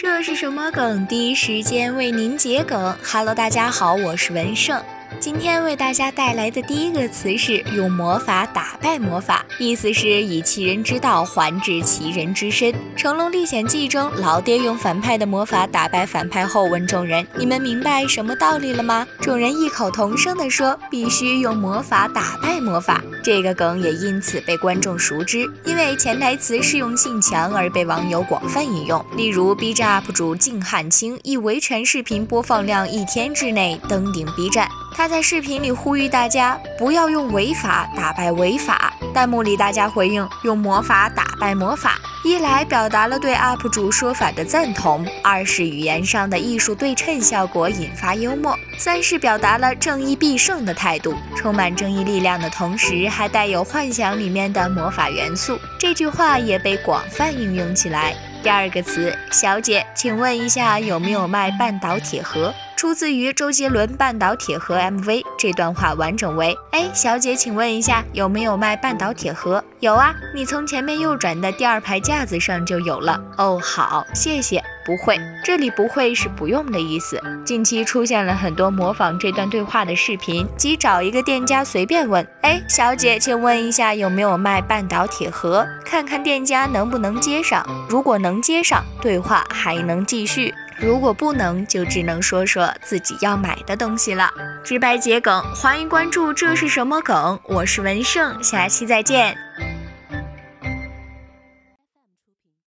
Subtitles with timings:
[0.00, 1.04] 这是什么梗？
[1.08, 2.96] 第一时间为您解梗。
[3.02, 4.80] Hello，大家好，我是文胜。
[5.20, 12.72] 今天为大家带来的第一个词是用魔法打败魔法，意思是以其人之道还治其人之身。
[12.96, 29.04] 《成龙历险记》中，老爹用反派的魔法打败反派后，问众人：“你们明白什么道理了吗？”众人异口同声地说：“必须用魔法打败魔法。”这个梗也因此被观众熟知，因为潜台词适用性强而被网友广泛引用。
[29.16, 34.68] 例如，B 站 UP 主静汉卿以维权视频播放量一天之内登顶 B 站。
[34.94, 41.98] 他在视频里呼吁大家不要用违法打败违法，弹幕里大家回应用魔法打败魔法。
[42.24, 51.14] 一来表达了对 UP 主说法的赞同，二是语言上的艺术对称效果引发幽默，三是表达了正义必胜的态度。
[51.36, 55.58] 充满正义力量的同时，还带有幻想里面的魔法元素。
[55.78, 58.14] 这句话也被广泛应用起来。
[58.42, 62.52] 第二个词，小姐，请问一下有没有卖半岛铁盒？
[62.78, 69.64] 出自于周杰伦《半岛铁盒》MV，这段话完整为：哎，小姐，请问一下有没有卖半岛铁盒？
[69.80, 73.20] 有啊，你从前面右转的第二排架子上就有了。
[73.36, 74.62] 哦，好，谢谢。
[74.86, 77.20] 不会，这里不会是不用的意思。
[77.44, 85.66] 近期出现了很多模仿这段对话的视频，即找一个店家随便问：哎，小姐，请问一下有没有卖半岛铁盒？
[85.84, 87.66] 看看店家能不能接上。
[87.88, 90.54] 如果能接上，对话还能继续。
[90.80, 94.30] 如果不能，就只能说说自己要买的东西了。
[94.62, 96.32] 直白桔梗，欢迎关注。
[96.32, 97.38] 这是什么梗？
[97.44, 99.36] 我是文胜，下期再见。